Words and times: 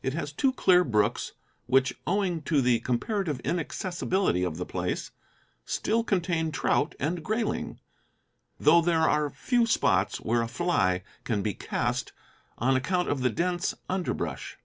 It 0.00 0.12
has 0.12 0.32
two 0.32 0.52
clear 0.52 0.84
brooks 0.84 1.32
which, 1.66 1.98
owing 2.06 2.40
to 2.42 2.62
the 2.62 2.78
comparative 2.78 3.40
inaccessibility 3.42 4.44
of 4.44 4.58
the 4.58 4.64
place, 4.64 5.10
still 5.64 6.04
contain 6.04 6.52
trout 6.52 6.94
and 7.00 7.24
grayling, 7.24 7.80
though 8.60 8.80
there 8.80 9.00
are 9.00 9.28
few 9.28 9.66
spots 9.66 10.20
where 10.20 10.42
a 10.42 10.46
fly 10.46 11.02
can 11.24 11.42
be 11.42 11.52
cast 11.52 12.12
on 12.58 12.76
account 12.76 13.08
of 13.08 13.22
the 13.22 13.30
dense 13.30 13.74
underbrush. 13.88 14.56